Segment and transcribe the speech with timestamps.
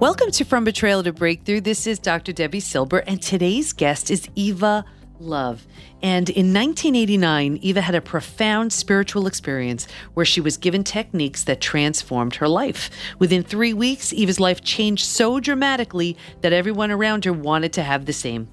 [0.00, 1.60] Welcome to From Betrayal to Breakthrough.
[1.60, 2.32] This is Dr.
[2.32, 4.82] Debi Silber, and today's guest is Eva
[5.18, 5.66] Love.
[6.00, 11.60] And in 1989, Eva had a profound spiritual experience where she was given techniques that
[11.60, 12.88] transformed her life.
[13.18, 18.06] Within three weeks, Eva's life changed so dramatically that everyone around her wanted to have
[18.06, 18.48] the same.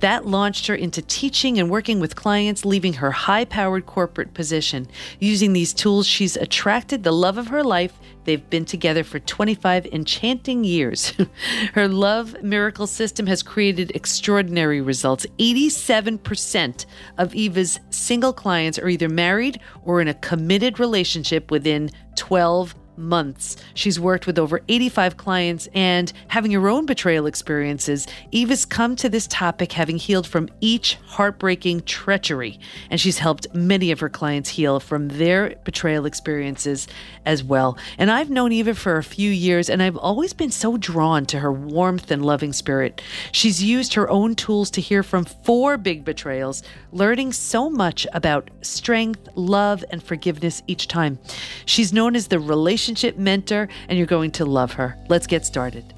[0.00, 4.88] That launched her into teaching and working with clients, leaving her high powered corporate position.
[5.20, 7.92] Using these tools, she's attracted the love of her life.
[8.26, 11.12] They've been together for 25 enchanting years.
[11.74, 15.26] her love miracle system has created extraordinary results.
[15.38, 16.86] 87%
[17.18, 23.56] of Eva's single clients are either married or in a committed relationship within 12 months.
[23.74, 29.08] She's worked with over 85 clients and having her own betrayal experiences, Eva's come to
[29.08, 32.58] this topic having healed from each heartbreaking treachery.
[32.90, 36.88] And she's helped many of her clients heal from their betrayal experiences
[37.24, 37.76] as well.
[37.98, 41.40] And I've known Eva for a few years and I've always been so drawn to
[41.40, 43.02] her warmth and loving spirit.
[43.32, 48.50] She's used her own tools to hear from four big betrayals, learning so much about
[48.62, 51.18] strength, love, and forgiveness each time.
[51.64, 54.96] She's known as the relationship relationship mentor, and you're going to love her.
[55.08, 55.92] Let's get started.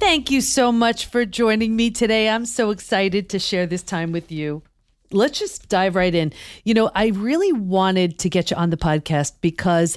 [0.00, 2.28] Thank you so much for joining me today.
[2.28, 4.62] I'm so excited to share this time with you.
[5.10, 6.32] Let's just dive right in.
[6.64, 9.96] You know, I really wanted to get you on the podcast because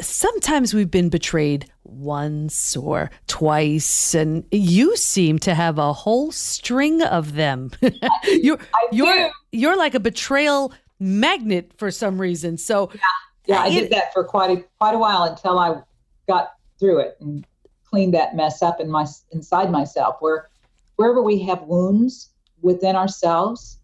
[0.00, 7.00] sometimes we've been betrayed once or twice and you seem to have a whole string
[7.02, 7.70] of them
[8.24, 8.58] you're
[8.90, 12.56] you're you're like a betrayal magnet for some reason.
[12.56, 13.00] So yeah,
[13.46, 15.80] yeah I it, did that for quite a quite a while until I
[16.28, 17.46] got through it and
[17.84, 20.16] cleaned that mess up in my inside myself.
[20.20, 20.48] Where
[20.96, 22.30] wherever we have wounds
[22.62, 23.78] within ourselves,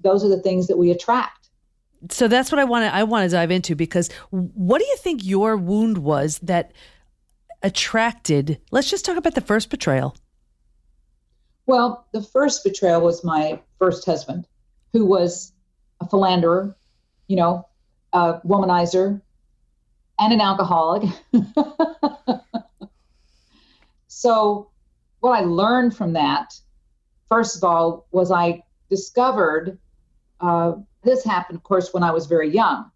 [0.00, 1.48] those are the things that we attract.
[2.10, 4.96] So that's what I want to I want to dive into because what do you
[4.98, 6.72] think your wound was that
[7.62, 8.60] attracted?
[8.70, 10.16] Let's just talk about the first betrayal.
[11.66, 14.46] Well, the first betrayal was my first husband,
[14.92, 15.53] who was
[16.04, 16.76] a philanderer,
[17.28, 17.66] you know,
[18.12, 19.20] a womanizer,
[20.18, 21.08] and an alcoholic.
[24.08, 24.70] so,
[25.20, 26.54] what I learned from that,
[27.28, 29.78] first of all, was I discovered
[30.40, 32.90] uh, this happened, of course, when I was very young.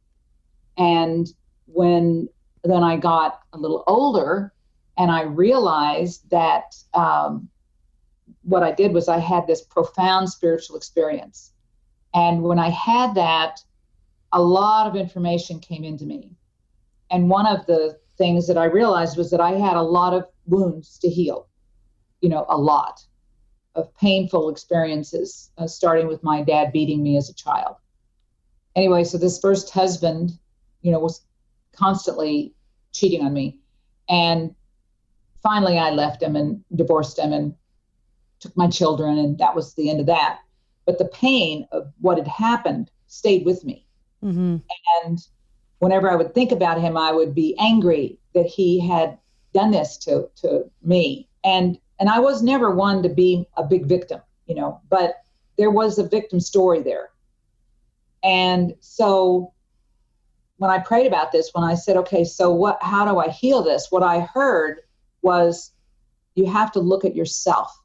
[0.76, 1.26] And
[1.66, 2.28] when
[2.64, 4.52] then I got a little older
[4.97, 7.48] and I realized that um,
[8.42, 11.52] what I did was I had this profound spiritual experience.
[12.18, 13.60] And when I had that,
[14.32, 16.32] a lot of information came into me.
[17.12, 20.24] And one of the things that I realized was that I had a lot of
[20.46, 21.46] wounds to heal,
[22.20, 23.00] you know, a lot
[23.76, 27.76] of painful experiences, uh, starting with my dad beating me as a child.
[28.74, 30.32] Anyway, so this first husband,
[30.82, 31.24] you know, was
[31.70, 32.52] constantly
[32.90, 33.60] cheating on me.
[34.08, 34.56] And
[35.40, 37.54] finally, I left him and divorced him and
[38.40, 40.40] took my children, and that was the end of that
[40.88, 43.84] but the pain of what had happened stayed with me.
[44.25, 44.56] Mm-hmm.
[45.04, 45.19] And
[45.81, 49.19] whenever I would think about him, I would be angry that he had
[49.53, 51.28] done this to to me.
[51.44, 55.16] And and I was never one to be a big victim, you know, but
[55.59, 57.10] there was a victim story there.
[58.25, 59.53] And so
[60.56, 63.60] when I prayed about this, when I said, okay, so what how do I heal
[63.62, 63.88] this?
[63.91, 64.81] What I heard
[65.21, 65.71] was
[66.34, 67.78] you have to look at yourself.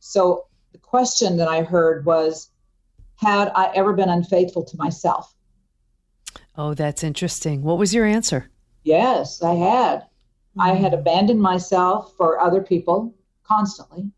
[0.00, 2.50] So the question that I heard was,
[3.14, 5.32] had I ever been unfaithful to myself?
[6.56, 7.62] Oh, that's interesting.
[7.62, 8.50] What was your answer?
[8.82, 10.00] Yes, I had.
[10.00, 10.60] Mm-hmm.
[10.60, 13.14] I had abandoned myself for other people
[13.44, 14.10] constantly,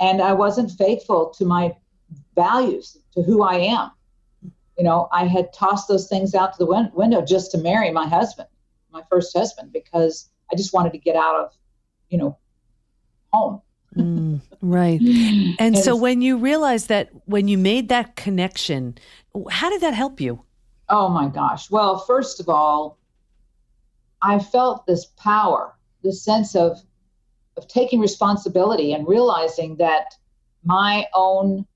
[0.00, 1.76] and I wasn't faithful to my
[2.34, 3.92] values, to who I am.
[4.76, 7.92] You know, I had tossed those things out to the win- window just to marry
[7.92, 8.48] my husband,
[8.90, 11.52] my first husband, because I just wanted to get out of,
[12.08, 12.38] you know,
[13.32, 13.62] home.
[13.96, 15.00] Mm, right.
[15.58, 18.96] And so when you realized that when you made that connection,
[19.50, 20.42] how did that help you?
[20.88, 21.70] Oh my gosh.
[21.70, 22.98] Well, first of all,
[24.22, 26.78] I felt this power, this sense of
[27.56, 30.14] of taking responsibility and realizing that
[30.64, 31.66] my own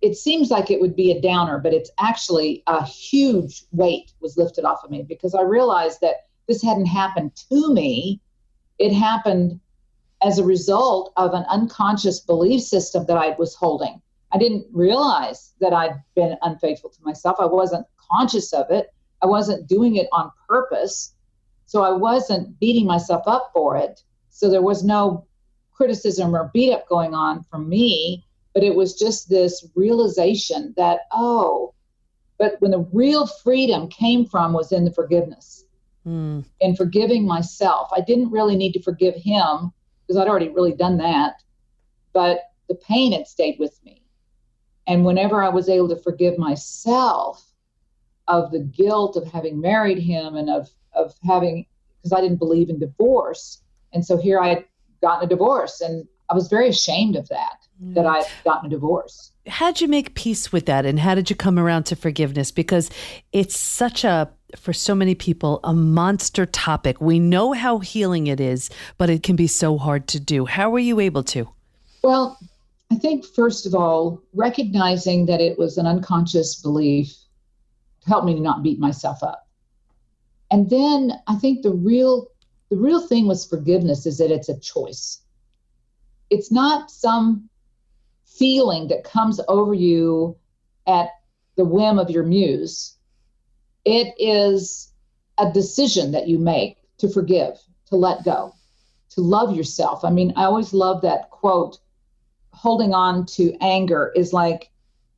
[0.00, 4.36] it seems like it would be a downer, but it's actually a huge weight was
[4.36, 8.20] lifted off of me because I realized that this hadn't happened to me.
[8.78, 9.60] It happened
[10.22, 14.00] as a result of an unconscious belief system that I was holding.
[14.32, 17.36] I didn't realize that I'd been unfaithful to myself.
[17.40, 18.92] I wasn't conscious of it.
[19.20, 21.14] I wasn't doing it on purpose.
[21.66, 24.02] So I wasn't beating myself up for it.
[24.30, 25.26] So there was no
[25.72, 28.24] criticism or beat up going on from me,
[28.54, 31.74] but it was just this realization that, oh,
[32.38, 35.64] but when the real freedom came from was in the forgiveness.
[36.06, 36.44] mm.
[36.60, 37.90] and forgiving myself.
[37.94, 39.72] I didn't really need to forgive him
[40.06, 41.42] because I'd already really done that,
[42.12, 44.02] but the pain had stayed with me.
[44.86, 47.44] And whenever I was able to forgive myself
[48.28, 51.66] of the guilt of having married him and of, of having,
[51.98, 53.62] because I didn't believe in divorce.
[53.92, 54.64] And so here I had
[55.00, 57.94] gotten a divorce and I was very ashamed of that, mm.
[57.94, 61.28] that I had gotten a divorce how'd you make peace with that and how did
[61.28, 62.50] you come around to forgiveness?
[62.50, 62.90] Because
[63.32, 67.00] it's such a for so many people a monster topic.
[67.00, 70.44] We know how healing it is but it can be so hard to do.
[70.46, 71.48] How were you able to?
[72.02, 72.38] Well
[72.90, 77.16] i think first of all recognizing that it was an unconscious belief
[78.06, 79.48] helped me to not beat myself up.
[80.50, 82.28] And then i think the real
[82.70, 85.20] the real thing with forgiveness is that it's a choice.
[86.30, 87.50] It's not some
[88.38, 90.36] feeling that comes over you
[90.86, 91.10] at
[91.56, 92.96] the whim of your muse.
[93.84, 94.92] It is
[95.38, 98.54] a decision that you make to forgive, to let go,
[99.10, 100.04] to love yourself.
[100.04, 101.78] I mean, I always love that quote
[102.52, 104.70] holding on to anger is like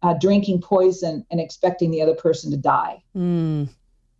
[0.02, 3.02] uh, drinking poison and expecting the other person to die.
[3.16, 3.68] Mm.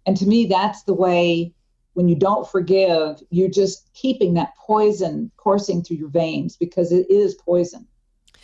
[0.06, 1.55] And to me, that's the way
[1.94, 7.08] when you don't forgive, you're just keeping that poison coursing through your veins because it
[7.08, 7.87] is poison.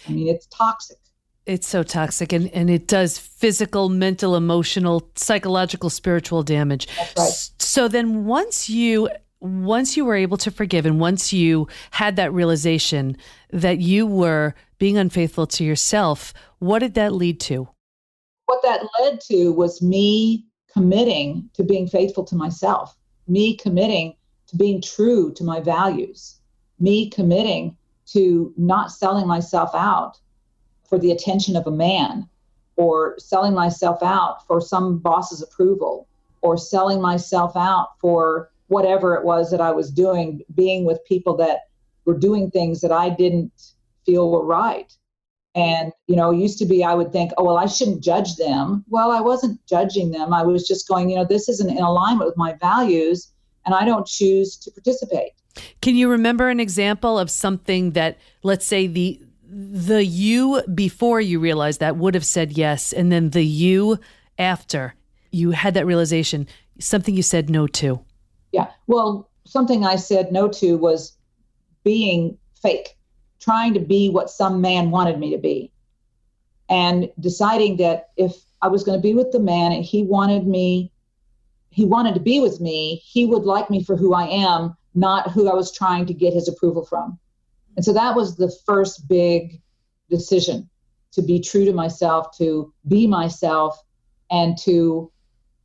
[0.08, 0.98] I mean, it's toxic.
[1.46, 6.86] It's so toxic and, and it does physical, mental, emotional, psychological, spiritual damage.
[7.16, 7.50] Right.
[7.58, 9.08] So then once you
[9.40, 13.16] once you were able to forgive and once you had that realization
[13.50, 17.66] that you were being unfaithful to yourself, what did that lead to?
[18.46, 22.94] What that led to was me committing to being faithful to myself,
[23.28, 24.14] me committing
[24.48, 26.38] to being true to my values,
[26.78, 27.76] me committing
[28.12, 30.18] to not selling myself out
[30.88, 32.28] for the attention of a man
[32.76, 36.08] or selling myself out for some boss's approval
[36.42, 41.36] or selling myself out for whatever it was that I was doing, being with people
[41.36, 41.68] that
[42.04, 43.52] were doing things that I didn't
[44.06, 44.92] feel were right.
[45.54, 48.84] And, you know, used to be I would think, oh, well, I shouldn't judge them.
[48.88, 50.32] Well, I wasn't judging them.
[50.32, 53.32] I was just going, you know, this isn't in alignment with my values,
[53.66, 55.32] and I don't choose to participate.
[55.80, 59.20] Can you remember an example of something that, let's say, the
[59.52, 63.98] the you before you realized that would have said yes, and then the you
[64.38, 64.94] after
[65.32, 66.46] you had that realization,
[66.78, 68.00] something you said no to?
[68.52, 68.68] Yeah.
[68.86, 71.16] Well, something I said no to was
[71.82, 72.96] being fake,
[73.40, 75.72] trying to be what some man wanted me to be,
[76.68, 78.32] and deciding that if
[78.62, 80.92] I was going to be with the man and he wanted me,
[81.70, 85.30] he wanted to be with me, he would like me for who I am not
[85.30, 87.18] who I was trying to get his approval from.
[87.76, 89.60] And so that was the first big
[90.08, 90.68] decision
[91.12, 93.80] to be true to myself, to be myself,
[94.30, 95.10] and to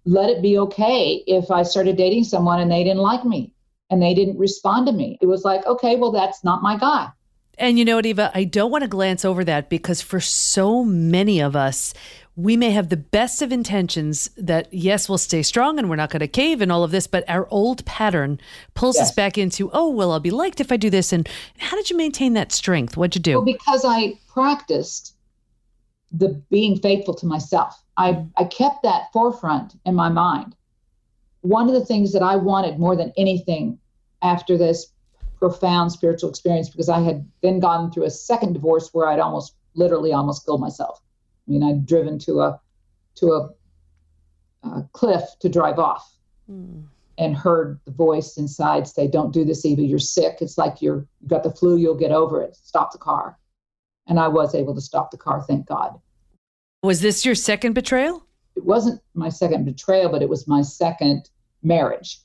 [0.06, 3.52] let it be okay if I started dating someone and they didn't like me
[3.90, 5.18] and they didn't respond to me.
[5.22, 7.10] It was like, okay, well, that's not my guy.
[7.58, 10.84] And you know what, Eva, I don't want to glance over that because for so
[10.84, 11.94] many of us,
[12.36, 16.10] we may have the best of intentions that yes we'll stay strong and we're not
[16.10, 18.40] going to cave and all of this but our old pattern
[18.74, 19.10] pulls yes.
[19.10, 21.14] us back into oh well i'll be liked if i do this.
[21.14, 21.28] And
[21.58, 22.98] how did you maintain that strength?
[22.98, 23.36] What'd you do?
[23.36, 25.16] Well, because i practiced
[26.12, 27.82] the being faithful to myself.
[27.98, 30.56] I i kept that forefront in my mind.
[31.42, 33.80] One of the things that i wanted more than anything
[34.22, 34.88] after this
[35.40, 39.54] profound spiritual experience because i had then gone through a second divorce where i'd almost
[39.76, 41.02] literally almost killed myself
[41.48, 42.60] I mean, I'd driven to a
[43.16, 46.16] to a, a cliff to drive off,
[46.50, 46.84] mm.
[47.18, 49.82] and heard the voice inside say, "Don't do this, Eva.
[49.82, 50.38] You're sick.
[50.42, 51.78] It's like you're you got the flu.
[51.78, 52.56] You'll get over it.
[52.56, 53.38] Stop the car."
[54.08, 55.44] And I was able to stop the car.
[55.48, 56.00] Thank God.
[56.84, 58.26] Was this your second betrayal?
[58.56, 61.30] It wasn't my second betrayal, but it was my second
[61.64, 62.20] marriage.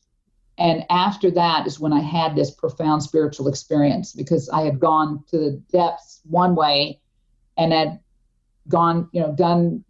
[0.59, 5.25] And after that is when I had this profound spiritual experience because I had gone
[5.31, 7.01] to the depths one way
[7.57, 7.99] and had
[8.69, 9.85] gone, you know, done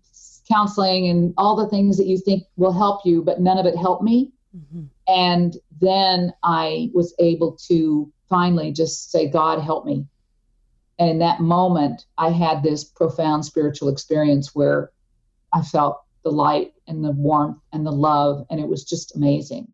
[0.49, 3.77] counseling and all the things that you think will help you, but none of it
[3.77, 4.33] helped me.
[4.57, 4.85] Mm-hmm.
[5.07, 10.07] And then I was able to finally just say, God, help me.
[10.99, 14.91] And in that moment, I had this profound spiritual experience where
[15.53, 19.73] I felt the light and the warmth and the love, and it was just amazing.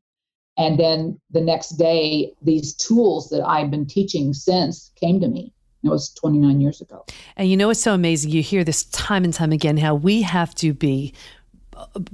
[0.57, 5.53] And then the next day, these tools that I've been teaching since came to me.
[5.87, 7.05] It was 29 years ago.
[7.37, 8.31] And you know, it's so amazing.
[8.31, 11.14] You hear this time and time again how we have to be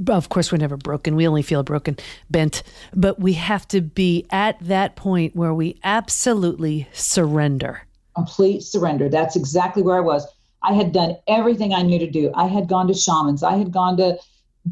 [0.09, 1.97] of course we're never broken we only feel broken
[2.29, 2.64] bent
[2.95, 7.87] but we have to be at that point where we absolutely surrender
[8.17, 10.26] complete surrender that's exactly where i was
[10.64, 13.71] i had done everything i knew to do i had gone to shamans i had
[13.71, 14.19] gone to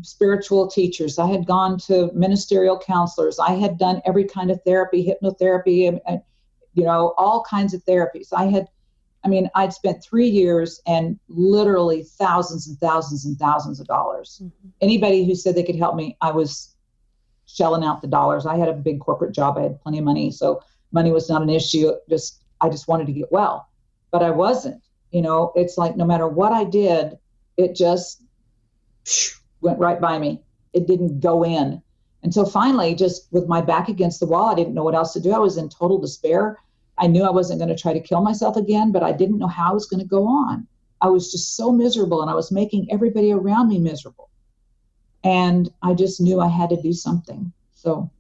[0.03, 1.19] spiritual teachers.
[1.19, 3.39] I had gone to ministerial counselors.
[3.39, 6.21] I had done every kind of therapy, hypnotherapy, and, and
[6.75, 8.29] you know, all kinds of therapies.
[8.33, 8.69] I had,
[9.23, 14.41] I mean, I'd spent three years and literally thousands and thousands and thousands of dollars.
[14.43, 14.69] Mm-hmm.
[14.81, 16.75] Anybody who said they could help me, I was
[17.47, 18.47] shelling out the dollars.
[18.47, 19.59] I had a big corporate job.
[19.59, 20.63] I had plenty of money, so
[20.93, 21.93] money was not an issue.
[22.09, 23.69] Just I just wanted to get well,
[24.11, 24.83] but I wasn't.
[25.11, 27.19] You know, it's like no matter what I did,
[27.57, 28.23] it just
[29.61, 30.43] went right by me.
[30.73, 31.83] It didn't go in.
[32.23, 35.13] And so finally, just with my back against the wall, I didn't know what else
[35.15, 35.33] to do.
[35.33, 36.59] I was in total despair.
[37.01, 39.47] I knew I wasn't going to try to kill myself again, but I didn't know
[39.49, 40.67] how I was going to go on.
[41.01, 44.29] I was just so miserable and I was making everybody around me miserable.
[45.25, 47.53] And I just knew I had to do something.
[47.75, 48.11] So,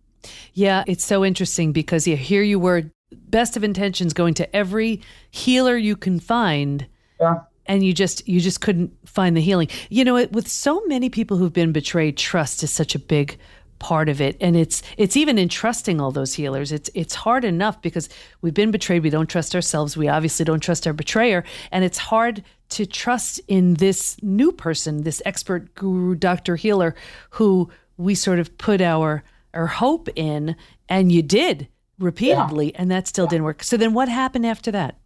[0.55, 5.03] yeah, it's so interesting because yeah, here you were, best of intentions, going to every
[5.31, 6.87] healer you can find.
[7.21, 10.83] Yeah and you just you just couldn't find the healing you know it, with so
[10.87, 13.39] many people who've been betrayed trust is such a big
[13.81, 17.45] part of it and it's it's even in trusting all those healers it's it's hard
[17.45, 18.09] enough because
[18.43, 21.99] we've been betrayed we don't trust ourselves we obviously don't trust our betrayer and it's
[21.99, 26.95] hard to trust in this new person this expert guru doctor healer
[27.31, 30.55] who we sort of put our our hope in
[30.89, 31.67] and you did
[31.99, 32.77] repeatedly yeah.
[32.77, 33.31] and that still yeah.
[33.31, 34.99] didn't work so then what happened after that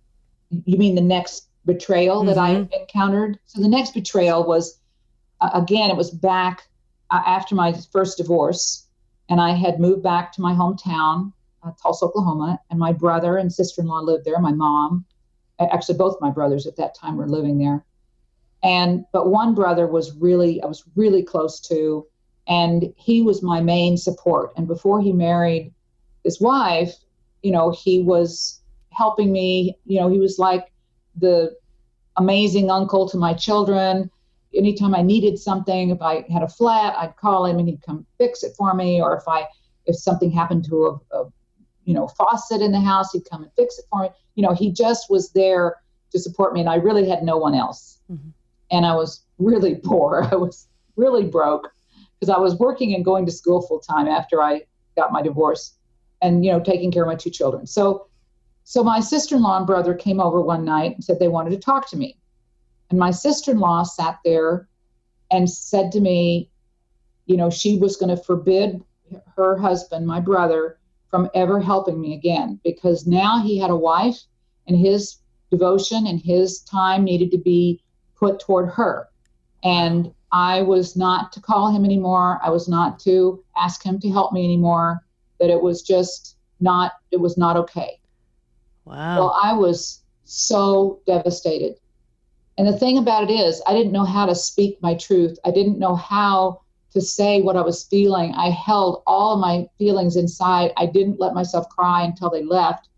[0.66, 2.28] you mean the next betrayal mm-hmm.
[2.28, 2.72] that I mm-hmm.
[2.72, 3.38] encountered.
[3.46, 4.78] So the next betrayal was,
[5.40, 6.68] uh, again, it was back
[7.10, 8.86] uh, after my first divorce,
[9.28, 11.32] and I had moved back to my hometown,
[11.62, 14.38] uh, Tulsa, Oklahoma, and my brother and sister in law lived there.
[14.38, 15.04] My mom,
[15.60, 17.84] actually, both my brothers at that time were living there.
[18.62, 22.06] And but one brother was really, I was really close to,
[22.48, 24.52] and he was my main support.
[24.56, 25.72] And before he married
[26.24, 26.94] his wife,
[27.42, 29.76] you know, he was helping me.
[29.84, 30.72] You know, he was like
[31.16, 31.54] the
[32.16, 34.10] amazing uncle to my children.
[34.56, 38.06] Anytime I needed something, if I had a flat, I'd call him and he'd come
[38.18, 39.00] fix it for me.
[39.00, 39.46] Or if I
[39.86, 41.32] if something happened to a, a
[41.84, 44.08] you know faucet in the house, he'd come and fix it for me.
[44.34, 45.76] You know, he just was there
[46.12, 47.98] to support me, and I really had no one else.
[48.10, 48.30] Mm-hmm.
[48.70, 50.26] And I was really poor.
[50.32, 51.70] I was really broke
[52.18, 54.62] because I was working and going to school full time after I
[54.96, 55.76] got my divorce,
[56.22, 57.66] and you know taking care of my two children.
[57.66, 58.08] So
[58.64, 61.50] so my sister in law and brother came over one night and said they wanted
[61.50, 62.16] to talk to me.
[62.90, 64.68] And my sister in law sat there
[65.30, 66.50] and said to me,
[67.26, 68.82] you know, she was going to forbid
[69.36, 74.18] her husband, my brother, from ever helping me again because now he had a wife
[74.66, 75.16] and his
[75.50, 77.80] devotion and his time needed to be
[78.16, 79.08] put toward her.
[79.62, 82.40] And I was not to call him anymore.
[82.42, 85.04] I was not to ask him to help me anymore.
[85.38, 88.00] That it was just not, it was not okay.
[88.84, 89.16] Wow.
[89.16, 91.76] Well, I was so devastated.
[92.56, 95.38] And the thing about it is, I didn't know how to speak my truth.
[95.44, 96.60] I didn't know how
[96.92, 98.32] to say what I was feeling.
[98.34, 100.72] I held all my feelings inside.
[100.76, 102.88] I didn't let myself cry until they left,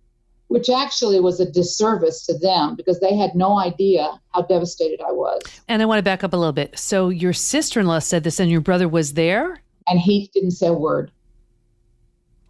[0.48, 5.12] which actually was a disservice to them because they had no idea how devastated I
[5.12, 5.40] was.
[5.68, 6.78] And I want to back up a little bit.
[6.78, 9.62] So your sister in law said this, and your brother was there?
[9.88, 11.10] And he didn't say a word.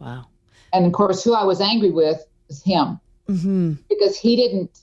[0.01, 0.27] Wow.
[0.73, 2.99] And of course, who I was angry with was him
[3.29, 3.75] mm-hmm.
[3.89, 4.81] because he didn't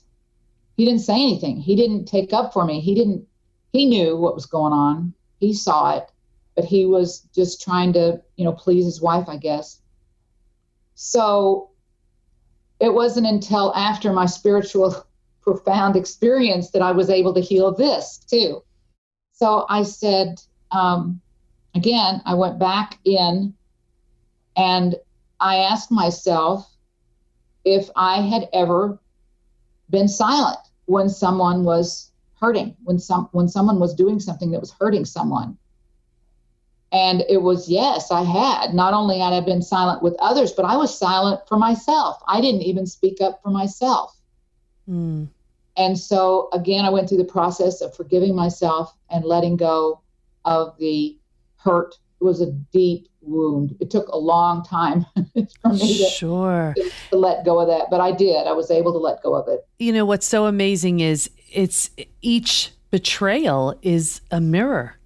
[0.76, 1.60] he didn't say anything.
[1.60, 2.80] He didn't take up for me.
[2.80, 3.26] He didn't.
[3.72, 5.14] He knew what was going on.
[5.40, 6.10] He saw it,
[6.56, 9.80] but he was just trying to you know please his wife, I guess.
[10.94, 11.70] So
[12.80, 15.06] it wasn't until after my spiritual
[15.42, 18.62] profound experience that I was able to heal this too.
[19.32, 20.40] So I said,
[20.70, 21.20] um,
[21.74, 23.54] again, I went back in
[24.56, 24.94] and
[25.40, 26.70] I asked myself,
[27.64, 28.98] if I had ever
[29.90, 32.10] been silent when someone was
[32.40, 35.56] hurting, when some when someone was doing something that was hurting someone.
[36.92, 38.72] And it was yes, I had.
[38.72, 42.22] Not only had I been silent with others, but I was silent for myself.
[42.28, 44.16] I didn't even speak up for myself.
[44.88, 45.28] Mm.
[45.76, 50.02] And so again, I went through the process of forgiving myself and letting go
[50.44, 51.18] of the
[51.56, 51.96] hurt.
[52.20, 53.76] It was a deep, wound.
[53.80, 55.06] It took a long time
[55.62, 56.74] for me to, sure.
[57.10, 58.46] to, let go of that, but I did.
[58.46, 59.66] I was able to let go of it.
[59.78, 61.90] You know what's so amazing is it's
[62.22, 64.96] each betrayal is a mirror.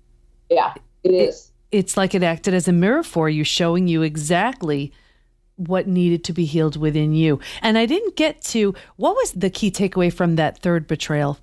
[0.51, 0.75] Yeah,
[1.05, 1.53] it is.
[1.71, 4.93] It, it's like it acted as a mirror for you, showing you exactly
[5.57, 7.41] what needed to be healed within you.
[7.63, 11.39] And I didn't get to what was the key takeaway from that third betrayal?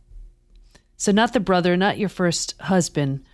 [0.97, 3.25] So, not the brother, not your first husband.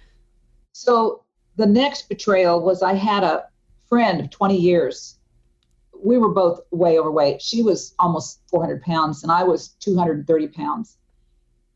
[0.73, 1.23] So,
[1.55, 3.45] the next betrayal was I had a
[3.89, 5.17] friend of 20 years.
[6.03, 7.41] We were both way overweight.
[7.41, 10.97] She was almost 400 pounds, and I was 230 pounds.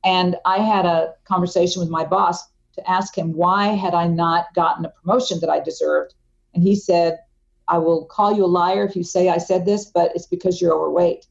[0.03, 4.53] And I had a conversation with my boss to ask him why had I not
[4.53, 6.13] gotten a promotion that I deserved.
[6.53, 7.19] And he said,
[7.67, 10.61] I will call you a liar if you say I said this, but it's because
[10.61, 11.25] you're overweight.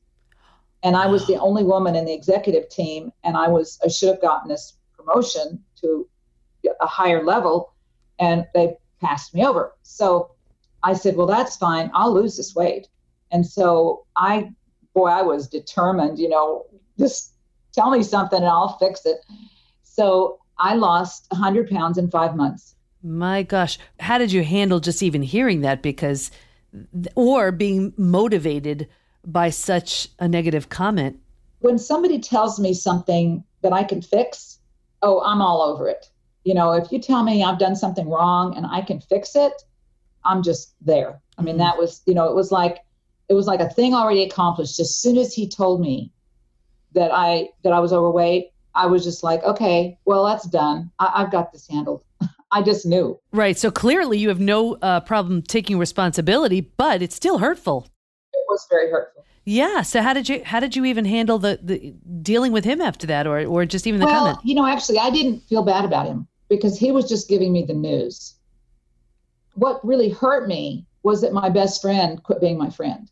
[0.82, 4.08] And I was the only woman in the executive team, and I was I should
[4.08, 6.06] have gotten this promotion to
[6.80, 7.73] a higher level,
[8.18, 9.74] and they passed me over.
[9.82, 10.30] So
[10.82, 11.90] I said, Well, that's fine.
[11.94, 12.88] I'll lose this weight.
[13.30, 14.50] And so I,
[14.94, 16.66] boy, I was determined, you know,
[16.98, 17.32] just
[17.72, 19.18] tell me something and I'll fix it.
[19.82, 22.74] So I lost 100 pounds in five months.
[23.02, 23.78] My gosh.
[24.00, 25.82] How did you handle just even hearing that?
[25.82, 26.30] Because,
[27.14, 28.88] or being motivated
[29.26, 31.18] by such a negative comment?
[31.60, 34.58] When somebody tells me something that I can fix,
[35.02, 36.08] oh, I'm all over it.
[36.44, 39.62] You know, if you tell me I've done something wrong and I can fix it,
[40.24, 41.20] I'm just there.
[41.38, 41.64] I mean, mm-hmm.
[41.64, 42.78] that was, you know, it was like,
[43.28, 44.78] it was like a thing already accomplished.
[44.80, 46.12] As soon as he told me
[46.92, 50.90] that I that I was overweight, I was just like, okay, well, that's done.
[50.98, 52.04] I, have got this handled.
[52.52, 53.18] I just knew.
[53.32, 53.56] Right.
[53.58, 57.88] So clearly, you have no uh, problem taking responsibility, but it's still hurtful.
[58.32, 59.24] It was very hurtful.
[59.44, 59.82] Yeah.
[59.82, 63.06] So how did you how did you even handle the, the dealing with him after
[63.08, 64.38] that, or or just even the well, comment?
[64.44, 67.64] You know, actually, I didn't feel bad about him because he was just giving me
[67.64, 68.34] the news.
[69.54, 73.10] What really hurt me was that my best friend quit being my friend.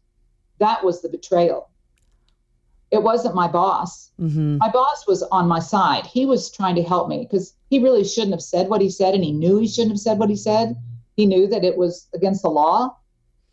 [0.59, 1.69] That was the betrayal
[2.93, 4.13] it wasn't my boss.
[4.21, 4.59] Mm-hmm.
[4.59, 6.07] My boss was on my side.
[6.07, 9.15] He was trying to help me because he really shouldn't have said what he said,
[9.15, 10.77] and he knew he shouldn't have said what he said.
[11.17, 12.99] He knew that it was against the law,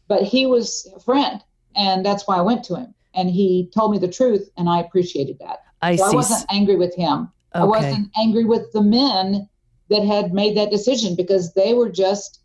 [0.09, 1.41] but he was a friend,
[1.75, 2.93] and that's why I went to him.
[3.13, 5.63] And he told me the truth, and I appreciated that.
[5.81, 7.31] I so I wasn't angry with him.
[7.55, 7.61] Okay.
[7.61, 9.47] I wasn't angry with the men
[9.89, 12.41] that had made that decision because they were just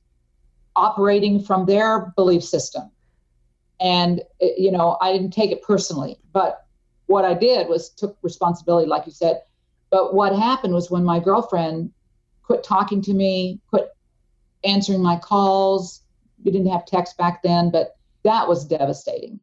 [0.77, 2.91] operating from their belief system.
[3.81, 6.67] And, you know, I didn't take it personally, but
[7.07, 9.43] what I did was took responsibility, like you said.
[9.91, 11.93] But what happened was when my girlfriend
[12.43, 13.89] quit talking to me, quit
[14.65, 16.01] answering my calls.
[16.45, 19.41] We didn't have text back then, but that was devastating.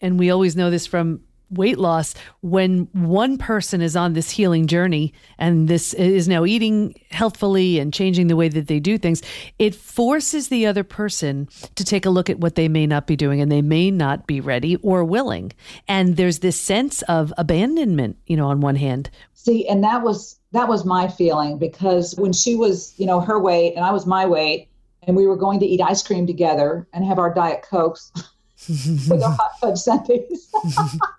[0.00, 4.66] And we always know this from weight loss when one person is on this healing
[4.66, 9.22] journey and this is now eating healthfully and changing the way that they do things
[9.58, 13.16] it forces the other person to take a look at what they may not be
[13.16, 15.52] doing and they may not be ready or willing.
[15.88, 19.10] And there's this sense of abandonment you know on one hand.
[19.34, 23.38] See and that was that was my feeling because when she was you know her
[23.38, 24.68] weight and I was my weight
[25.02, 28.12] and we were going to eat ice cream together and have our diet cokes
[28.68, 30.50] with our hot fudge sundaes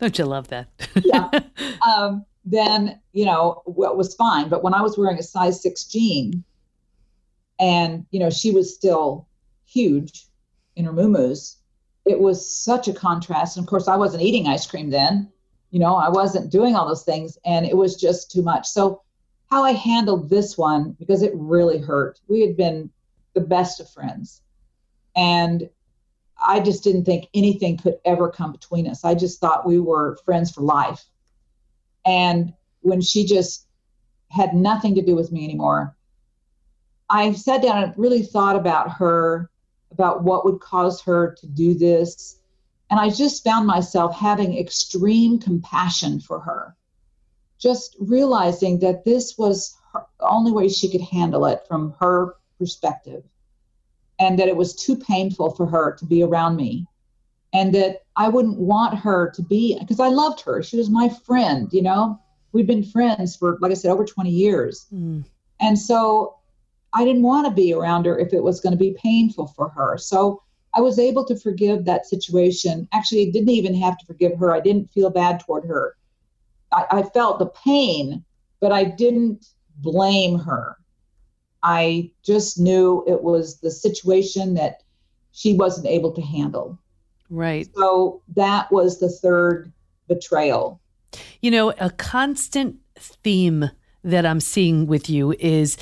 [0.00, 0.68] Don't you love that?
[1.02, 1.30] yeah.
[1.84, 4.48] Um, then, you know, what was fine.
[4.48, 6.42] But when I was wearing a size six jean
[7.60, 9.28] and, you know, she was still
[9.66, 10.26] huge
[10.76, 11.34] in her moo
[12.04, 13.56] it was such a contrast.
[13.56, 15.30] And of course, I wasn't eating ice cream then.
[15.70, 18.66] You know, I wasn't doing all those things and it was just too much.
[18.66, 19.02] So,
[19.50, 22.90] how I handled this one, because it really hurt, we had been
[23.34, 24.40] the best of friends.
[25.14, 25.68] And
[26.44, 29.04] I just didn't think anything could ever come between us.
[29.04, 31.04] I just thought we were friends for life.
[32.04, 32.52] And
[32.82, 33.66] when she just
[34.28, 35.96] had nothing to do with me anymore,
[37.08, 39.50] I sat down and really thought about her,
[39.90, 42.38] about what would cause her to do this.
[42.90, 46.76] And I just found myself having extreme compassion for her,
[47.58, 52.36] just realizing that this was her, the only way she could handle it from her
[52.58, 53.24] perspective
[54.18, 56.86] and that it was too painful for her to be around me
[57.52, 60.62] and that I wouldn't want her to be because I loved her.
[60.62, 62.20] She was my friend, you know.
[62.52, 64.86] We've been friends for like I said over 20 years.
[64.92, 65.24] Mm.
[65.60, 66.36] And so
[66.92, 69.68] I didn't want to be around her if it was going to be painful for
[69.70, 69.96] her.
[69.98, 70.42] So
[70.74, 72.88] I was able to forgive that situation.
[72.92, 74.52] Actually, I didn't even have to forgive her.
[74.52, 75.96] I didn't feel bad toward her.
[76.72, 78.24] I, I felt the pain,
[78.60, 79.46] but I didn't
[79.78, 80.76] blame her.
[81.64, 84.82] I just knew it was the situation that
[85.32, 86.78] she wasn't able to handle.
[87.30, 87.66] Right.
[87.74, 89.72] So that was the third
[90.06, 90.80] betrayal.
[91.40, 93.70] You know, a constant theme
[94.04, 95.78] that I'm seeing with you is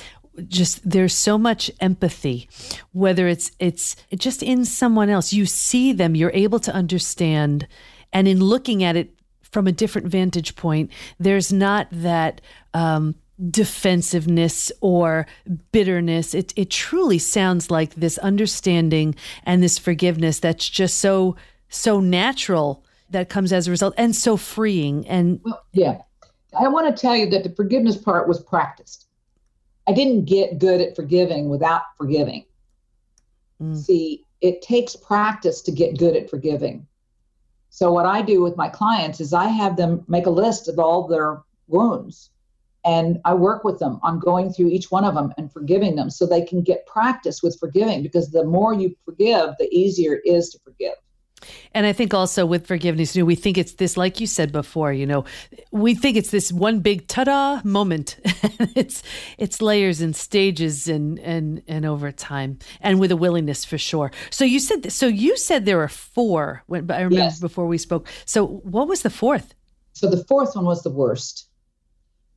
[0.47, 2.49] just there's so much empathy
[2.91, 7.67] whether it's it's just in someone else you see them you're able to understand
[8.11, 12.41] and in looking at it from a different vantage point there's not that
[12.73, 13.13] um,
[13.49, 15.25] defensiveness or
[15.71, 16.33] bitterness.
[16.33, 21.35] It it truly sounds like this understanding and this forgiveness that's just so
[21.69, 26.01] so natural that comes as a result and so freeing and well, yeah.
[26.57, 29.07] I want to tell you that the forgiveness part was practiced.
[29.87, 32.45] I didn't get good at forgiving without forgiving.
[33.59, 33.75] Mm.
[33.75, 36.85] See, it takes practice to get good at forgiving.
[37.71, 40.77] So what I do with my clients is I have them make a list of
[40.77, 42.29] all their wounds
[42.85, 46.09] and I work with them on going through each one of them and forgiving them
[46.09, 50.21] so they can get practice with forgiving because the more you forgive, the easier it
[50.25, 50.93] is to forgive.
[51.73, 54.51] And I think also with forgiveness, you know, we think it's this, like you said
[54.51, 55.25] before, you know,
[55.71, 58.17] we think it's this one big ta-da moment.
[58.75, 59.03] it's
[59.37, 64.11] it's layers and stages and and and over time, and with a willingness for sure.
[64.29, 66.63] So you said so you said there are four.
[66.67, 67.39] When I remember yes.
[67.39, 68.07] before we spoke.
[68.25, 69.53] So what was the fourth?
[69.93, 71.49] So the fourth one was the worst.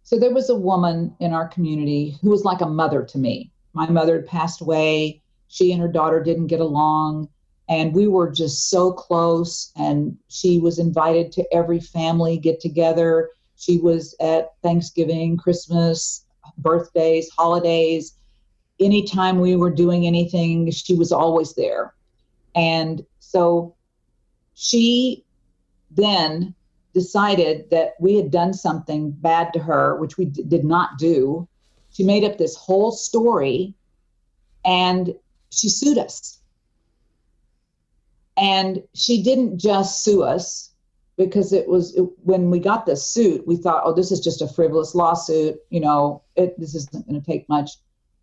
[0.07, 3.51] So there was a woman in our community who was like a mother to me.
[3.73, 5.21] My mother had passed away.
[5.49, 7.29] She and her daughter didn't get along.
[7.69, 9.73] And we were just so close.
[9.75, 13.31] And she was invited to every family get together.
[13.57, 16.25] She was at Thanksgiving, Christmas,
[16.57, 18.15] birthdays, holidays.
[18.79, 21.95] Anytime we were doing anything, she was always there.
[22.55, 23.75] And so
[24.55, 25.25] she
[25.91, 26.55] then
[26.97, 31.47] decided that we had done something bad to her, which we d- did not do.
[31.91, 33.75] She made up this whole story
[34.65, 35.15] and
[35.51, 36.39] she sued us.
[38.39, 40.71] And she didn't just sue us
[41.19, 44.41] because it was it, when we got the suit, we thought, oh, this is just
[44.41, 45.57] a frivolous lawsuit.
[45.69, 47.73] You know, it, this isn't going to take much.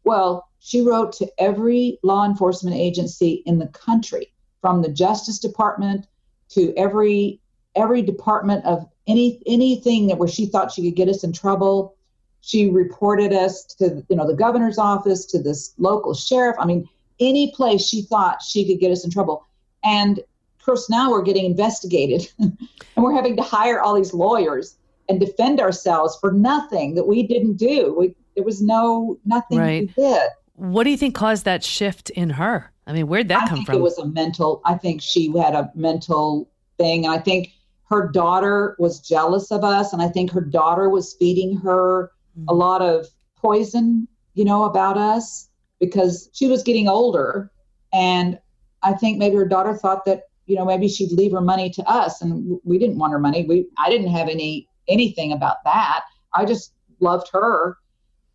[0.03, 6.07] Well, she wrote to every law enforcement agency in the country, from the Justice Department
[6.49, 7.39] to every
[7.75, 11.95] every department of any anything that where she thought she could get us in trouble.
[12.41, 16.55] She reported us to you know the governor's office, to this local sheriff.
[16.59, 16.87] I mean,
[17.19, 19.45] any place she thought she could get us in trouble.
[19.83, 22.57] And of course, now we're getting investigated, and
[22.95, 24.77] we're having to hire all these lawyers
[25.09, 27.93] and defend ourselves for nothing that we didn't do.
[27.97, 29.91] We, there was no nothing right.
[29.97, 30.29] we did.
[30.55, 32.71] What do you think caused that shift in her?
[32.85, 33.47] I mean, where'd that come from?
[33.47, 33.75] I come think from?
[33.75, 34.61] It was a mental.
[34.65, 37.51] I think she had a mental thing, and I think
[37.93, 42.47] her daughter was jealous of us and i think her daughter was feeding her mm-hmm.
[42.49, 47.51] a lot of poison you know about us because she was getting older.
[47.93, 48.39] And
[48.81, 51.83] i think maybe her daughter thought that you know maybe she'd leave her money to
[51.83, 53.45] us and we didn't want her money.
[53.45, 56.03] We i didn't have any anything about that.
[56.33, 57.77] I just loved her.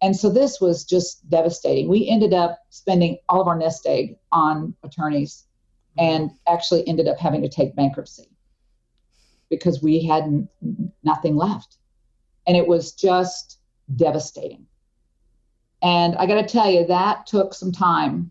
[0.00, 1.88] And so this was just devastating.
[1.88, 5.44] We ended up spending all of our nest egg on attorneys
[5.98, 8.30] and actually ended up having to take bankruptcy
[9.50, 10.46] because we had
[11.02, 11.78] nothing left.
[12.46, 13.58] And it was just
[13.96, 14.66] devastating.
[15.82, 18.30] And I got to tell you, that took some time.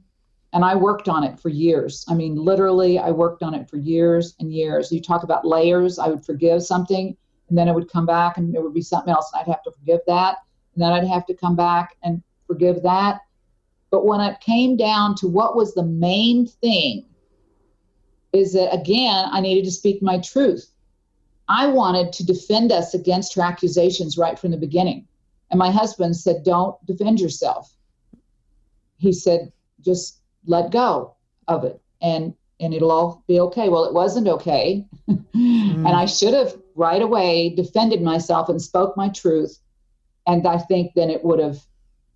[0.53, 2.05] And I worked on it for years.
[2.09, 4.91] I mean, literally, I worked on it for years and years.
[4.91, 7.15] You talk about layers, I would forgive something,
[7.49, 9.63] and then it would come back and there would be something else, and I'd have
[9.63, 10.37] to forgive that.
[10.73, 13.21] And then I'd have to come back and forgive that.
[13.89, 17.05] But when it came down to what was the main thing,
[18.33, 20.71] is that again, I needed to speak my truth.
[21.49, 25.07] I wanted to defend us against her accusations right from the beginning.
[25.49, 27.73] And my husband said, Don't defend yourself.
[28.97, 31.15] He said, Just let go
[31.47, 33.69] of it and and it'll all be okay.
[33.69, 34.85] Well, it wasn't okay.
[35.07, 35.23] mm.
[35.33, 39.59] And I should have right away defended myself and spoke my truth.
[40.25, 41.59] And I think then it would have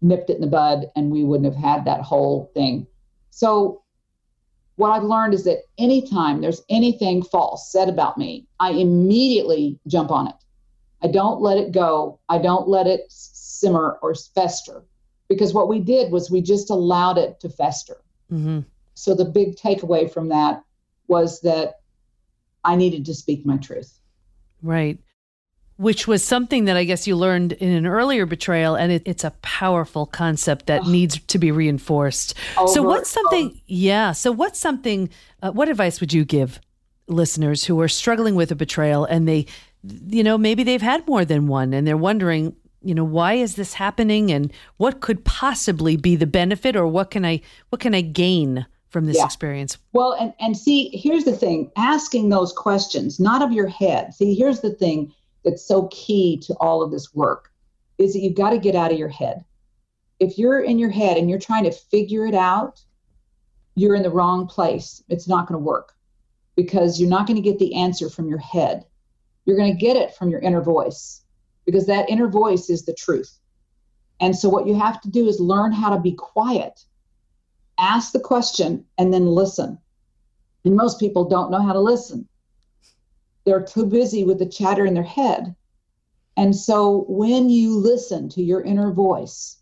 [0.01, 2.87] nipped it in the bud and we wouldn't have had that whole thing.
[3.29, 3.80] So
[4.75, 10.11] what I've learned is that anytime there's anything false said about me, I immediately jump
[10.11, 10.35] on it.
[11.03, 12.19] I don't let it go.
[12.29, 14.83] I don't let it simmer or fester
[15.27, 17.97] because what we did was we just allowed it to fester.
[18.31, 18.59] Mm-hmm.
[18.93, 20.63] So the big takeaway from that
[21.07, 21.79] was that
[22.63, 23.99] I needed to speak my truth.
[24.61, 24.99] Right
[25.81, 29.23] which was something that I guess you learned in an earlier betrayal, and it, it's
[29.23, 30.89] a powerful concept that oh.
[30.89, 32.35] needs to be reinforced.
[32.55, 33.47] Over, so, what's something?
[33.47, 33.57] Over.
[33.65, 34.11] Yeah.
[34.11, 35.09] So, what's something?
[35.41, 36.61] Uh, what advice would you give
[37.07, 39.47] listeners who are struggling with a betrayal and they,
[40.07, 43.55] you know, maybe they've had more than one, and they're wondering, you know, why is
[43.55, 47.95] this happening, and what could possibly be the benefit, or what can I, what can
[47.95, 48.67] I gain?
[48.89, 49.23] from this yeah.
[49.23, 49.77] experience?
[49.93, 54.13] Well, and, and see, here's the thing asking those questions, not of your head.
[54.13, 57.51] See, here's the thing that's so key to all of this work
[57.97, 59.43] is that you've got to get out of your head.
[60.19, 62.81] If you're in your head and you're trying to figure it out,
[63.75, 65.03] you're in the wrong place.
[65.09, 65.93] It's not going to work
[66.55, 68.85] because you're not going to get the answer from your head.
[69.45, 71.21] You're going to get it from your inner voice
[71.65, 73.39] because that inner voice is the truth.
[74.19, 76.85] And so, what you have to do is learn how to be quiet,
[77.79, 79.79] ask the question, and then listen.
[80.63, 82.27] And most people don't know how to listen
[83.45, 85.55] they're too busy with the chatter in their head.
[86.37, 89.57] And so when you listen to your inner voice,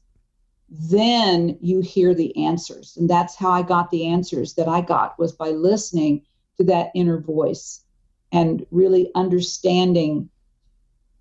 [0.70, 2.96] then you hear the answers.
[2.98, 6.24] And that's how I got the answers that I got was by listening
[6.58, 7.84] to that inner voice
[8.32, 10.30] and really understanding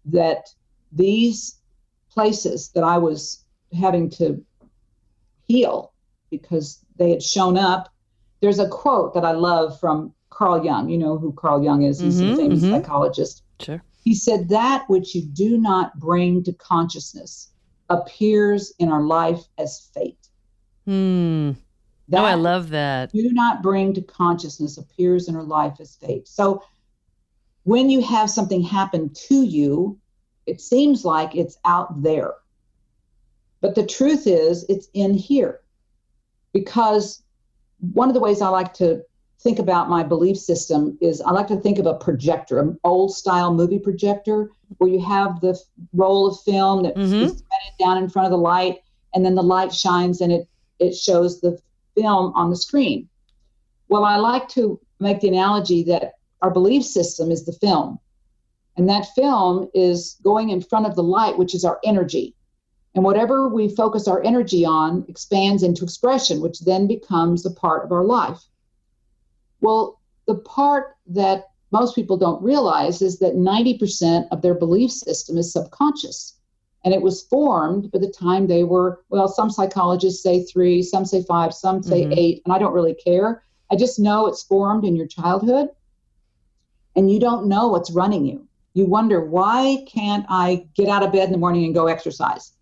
[0.04, 0.48] that
[0.92, 1.58] these
[2.10, 3.44] places that I was
[3.78, 4.44] having to
[5.46, 5.92] heal
[6.30, 7.88] because they had shown up.
[8.40, 10.88] There's a quote that I love from Carl Jung.
[10.88, 11.98] You know who Carl Jung is?
[11.98, 12.70] He's mm-hmm, a famous mm-hmm.
[12.70, 13.42] psychologist.
[13.60, 13.82] Sure.
[14.04, 17.50] He said, That which you do not bring to consciousness
[17.88, 20.28] appears in our life as fate.
[20.84, 21.52] Hmm.
[22.10, 23.10] That oh, I love that.
[23.12, 26.28] Do not bring to consciousness appears in our life as fate.
[26.28, 26.62] So
[27.64, 29.98] when you have something happen to you,
[30.46, 32.34] it seems like it's out there.
[33.60, 35.60] But the truth is, it's in here.
[36.52, 37.22] Because
[37.80, 39.02] one of the ways I like to
[39.40, 43.14] think about my belief system is I like to think of a projector, an old
[43.14, 45.58] style movie projector, where you have the
[45.92, 47.24] roll of film that mm-hmm.
[47.24, 47.42] is
[47.78, 48.82] down in front of the light,
[49.14, 50.48] and then the light shines and it
[50.78, 51.58] it shows the
[51.96, 53.08] film on the screen.
[53.88, 57.98] Well, I like to make the analogy that our belief system is the film,
[58.76, 62.34] and that film is going in front of the light, which is our energy.
[62.94, 67.84] And whatever we focus our energy on expands into expression, which then becomes a part
[67.84, 68.40] of our life.
[69.60, 75.36] Well, the part that most people don't realize is that 90% of their belief system
[75.36, 76.34] is subconscious.
[76.84, 81.04] And it was formed by the time they were, well, some psychologists say three, some
[81.04, 82.14] say five, some say mm-hmm.
[82.16, 83.42] eight, and I don't really care.
[83.70, 85.68] I just know it's formed in your childhood,
[86.96, 88.46] and you don't know what's running you.
[88.74, 92.52] You wonder, why can't I get out of bed in the morning and go exercise?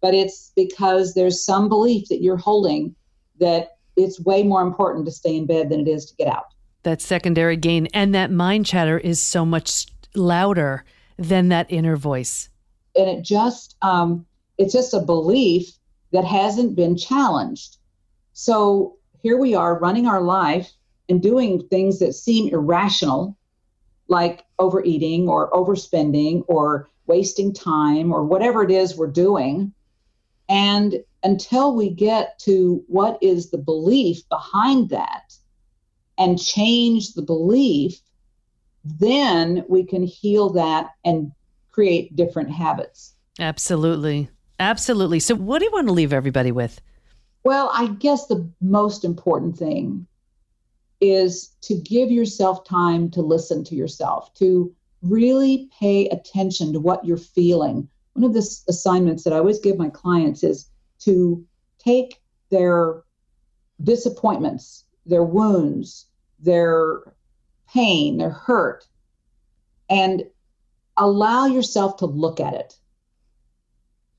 [0.00, 2.94] But it's because there's some belief that you're holding
[3.40, 6.46] that it's way more important to stay in bed than it is to get out.
[6.82, 10.84] That secondary gain and that mind chatter is so much louder
[11.18, 12.48] than that inner voice.
[12.96, 14.26] And it just, um,
[14.58, 15.72] it's just a belief
[16.12, 17.78] that hasn't been challenged.
[18.32, 20.70] So here we are running our life
[21.08, 23.36] and doing things that seem irrational,
[24.08, 29.72] like overeating or overspending or wasting time or whatever it is we're doing.
[30.48, 35.34] And until we get to what is the belief behind that
[36.18, 38.00] and change the belief,
[38.84, 41.32] then we can heal that and
[41.72, 43.14] create different habits.
[43.40, 44.28] Absolutely.
[44.60, 45.18] Absolutely.
[45.18, 46.80] So, what do you want to leave everybody with?
[47.42, 50.06] Well, I guess the most important thing
[51.00, 57.04] is to give yourself time to listen to yourself, to really pay attention to what
[57.04, 57.88] you're feeling.
[58.14, 61.44] One of the assignments that I always give my clients is to
[61.78, 63.02] take their
[63.82, 66.06] disappointments, their wounds,
[66.38, 67.14] their
[67.72, 68.86] pain, their hurt,
[69.90, 70.24] and
[70.96, 72.78] allow yourself to look at it.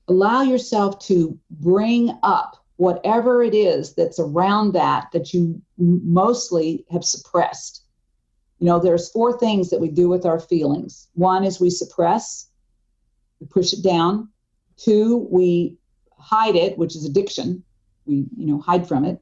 [0.08, 7.04] Allow yourself to bring up whatever it is that's around that that you mostly have
[7.04, 7.82] suppressed.
[8.58, 11.08] You know, there's four things that we do with our feelings.
[11.14, 12.48] One is we suppress,
[13.40, 14.28] we push it down.
[14.76, 15.76] Two, we
[16.18, 17.62] hide it, which is addiction.
[18.06, 19.20] We, you know, hide from it.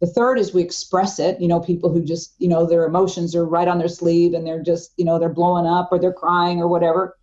[0.00, 1.40] The third is we express it.
[1.40, 4.46] You know, people who just, you know, their emotions are right on their sleeve and
[4.46, 7.18] they're just, you know, they're blowing up or they're crying or whatever.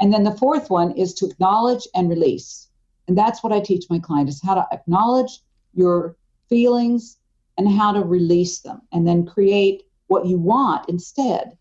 [0.00, 2.68] And then the fourth one is to acknowledge and release.
[3.06, 5.40] And that's what I teach my clients is how to acknowledge
[5.74, 6.16] your
[6.48, 7.18] feelings
[7.58, 11.56] and how to release them and then create what you want instead.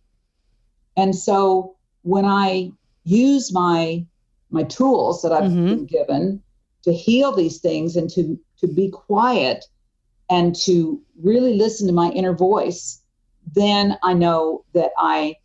[0.95, 2.71] And so when I
[3.03, 4.05] use my
[4.53, 5.67] my tools that I've mm-hmm.
[5.67, 6.41] been given
[6.83, 9.65] to heal these things and to to be quiet
[10.29, 13.01] and to really listen to my inner voice,
[13.53, 15.35] then I know that I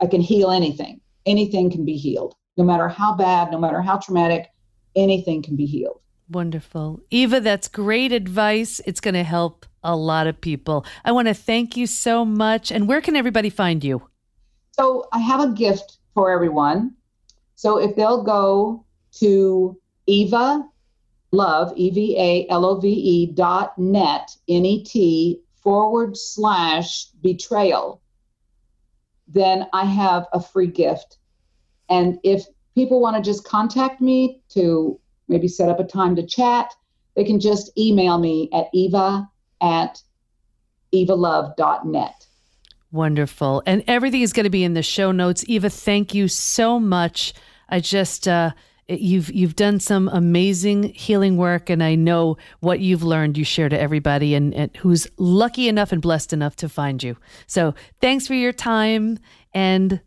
[0.00, 1.00] I can heal anything.
[1.24, 2.34] Anything can be healed.
[2.56, 4.50] No matter how bad, no matter how traumatic,
[4.96, 6.00] anything can be healed.
[6.30, 7.00] Wonderful.
[7.10, 8.80] Eva, that's great advice.
[8.84, 10.84] It's going to help a lot of people.
[11.04, 12.70] I want to thank you so much.
[12.70, 14.02] And where can everybody find you?
[14.72, 16.94] So, I have a gift for everyone.
[17.58, 20.64] So, if they'll go to Eva
[21.32, 27.06] love, E V A L O V E dot net, N E T forward slash
[27.20, 28.00] betrayal,
[29.26, 31.18] then I have a free gift.
[31.90, 36.24] And if people want to just contact me to maybe set up a time to
[36.24, 36.72] chat,
[37.16, 39.28] they can just email me at eva
[39.60, 40.00] at
[40.94, 42.27] evalove.net.
[42.90, 43.62] Wonderful.
[43.66, 45.44] And everything is going to be in the show notes.
[45.46, 47.34] Eva, thank you so much.
[47.68, 48.52] I just, uh,
[48.88, 53.68] you've you've done some amazing healing work and i know what you've learned you share
[53.68, 58.26] to everybody and, and, who's lucky enough and blessed enough to find you so thanks
[58.26, 59.18] for your time
[59.52, 60.00] and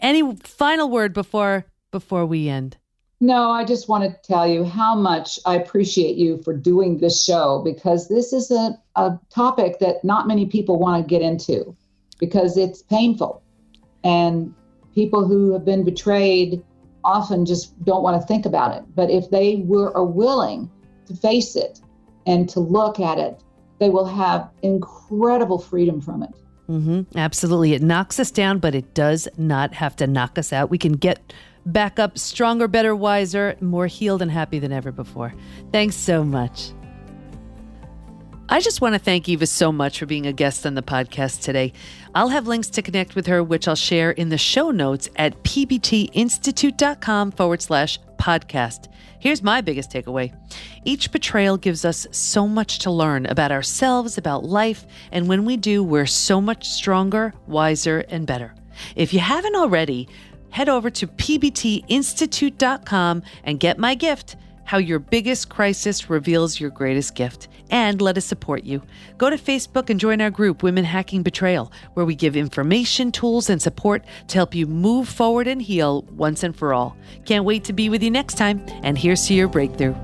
[0.00, 2.76] any final word before before we end
[3.20, 7.22] no i just want to tell you how much i appreciate you for doing this
[7.22, 11.76] show because this is a, a topic that not many people want to get into
[12.22, 13.42] because it's painful
[14.04, 14.54] and
[14.94, 16.62] people who have been betrayed
[17.02, 18.84] often just don't want to think about it.
[18.94, 20.70] But if they were, are willing
[21.06, 21.80] to face it
[22.24, 23.42] and to look at it,
[23.80, 26.30] they will have incredible freedom from it.
[26.70, 27.18] Mm-hmm.
[27.18, 27.72] Absolutely.
[27.72, 30.70] It knocks us down, but it does not have to knock us out.
[30.70, 31.32] We can get
[31.66, 35.34] back up stronger, better, wiser, more healed, and happy than ever before.
[35.72, 36.70] Thanks so much.
[38.52, 41.40] I just want to thank Eva so much for being a guest on the podcast
[41.40, 41.72] today.
[42.14, 45.42] I'll have links to connect with her, which I'll share in the show notes at
[45.42, 48.92] pbtinstitute.com forward slash podcast.
[49.20, 50.34] Here's my biggest takeaway
[50.84, 55.56] each betrayal gives us so much to learn about ourselves, about life, and when we
[55.56, 58.54] do, we're so much stronger, wiser, and better.
[58.96, 60.10] If you haven't already,
[60.50, 67.14] head over to pbtinstitute.com and get my gift how your biggest crisis reveals your greatest
[67.14, 68.82] gift, and let us support you.
[69.18, 73.50] Go to Facebook and join our group, Women Hacking Betrayal, where we give information, tools,
[73.50, 76.96] and support to help you move forward and heal once and for all.
[77.24, 79.94] Can't wait to be with you next time, and here's to your breakthrough.